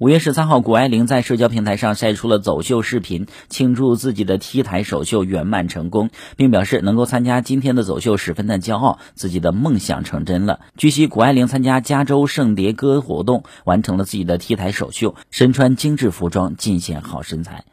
[0.00, 10.60] 五月十三号谷爱凌在社交平台上晒出了走秀视频庆祝自己的 t 台首秀圆满成功并表示能够参加今天的走秀十分的骄傲自己的梦想成真了。
[10.78, 17.66] 据悉谷爱凌参加加州圣迭戈活动完成了自己的 t 台首秀身穿精致服装尽显好身材。